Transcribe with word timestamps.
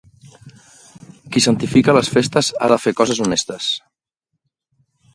Qui 1.35 1.43
santifica 1.47 1.95
les 1.99 2.11
festes 2.15 2.51
ha 2.65 2.73
de 2.75 2.81
fer 2.87 2.97
coses 3.03 3.25
honestes. 3.29 3.71